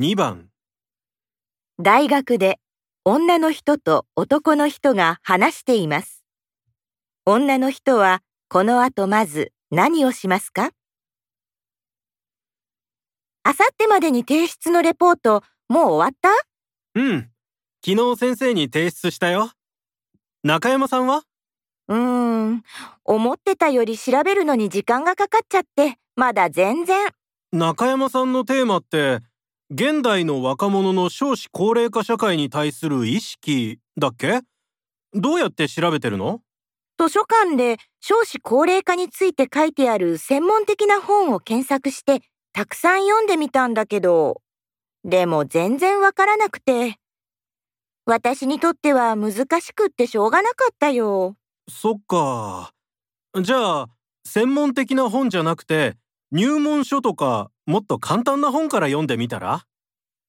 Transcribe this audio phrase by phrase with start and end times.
[0.00, 0.50] 2番。
[1.80, 2.60] 大学で
[3.04, 6.22] 女の人と男の人が話しています。
[7.26, 10.70] 女の人はこの後まず何をしますか？
[13.42, 16.28] あさってまでに提出のレポートもう終わった？
[16.94, 17.30] うん。
[17.84, 19.50] 昨日先生に提出したよ。
[20.44, 21.24] 中山さんは？
[21.88, 22.62] うーん、
[23.02, 27.08] 思ってたより調べるのに時間がかかっちゃって、まだ全然。
[27.50, 29.18] 中山さんのテーマって
[29.70, 34.40] 現代の若者の少子高齢化社会に対する意識だっけ？
[35.12, 36.40] どうやって調べてるの？
[36.98, 42.22] 図書館で少子高齢化について書いてある専門的な本を検索して
[42.54, 44.40] たくさん読んでみたんだけど、
[45.04, 46.96] でも全然わからなくて。
[48.06, 51.36] 私にとっては難しくってしょうがなかったよ。
[51.68, 52.72] そっか
[53.38, 53.88] じゃあ
[54.24, 55.94] 専門的な本じゃなくて
[56.32, 59.66] 入門書とかもっと簡単な本から読んでみたら？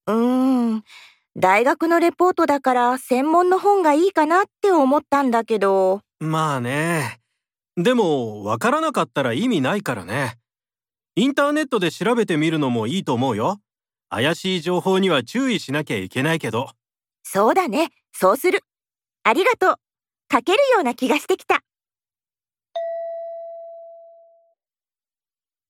[0.06, 0.82] うーん、
[1.36, 6.02] 大学のレポートだから専門の本がいいかなって思ったんだけど。
[6.18, 7.18] まあね
[7.78, 10.34] でもわからなかったら意味ないからね
[11.16, 13.58] インターネットで調べてみるのもいいと思うよ
[14.10, 16.68] 怪しい情報には注意しなきゃいけないけど
[17.22, 18.64] そうだね、そうする。
[19.24, 19.76] ありがとう。
[20.30, 21.62] 書けるような気がしてきた。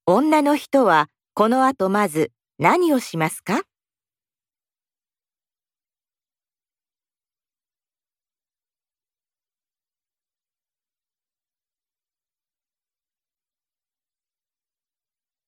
[0.06, 3.62] 女の人はこの後まず何をしますか？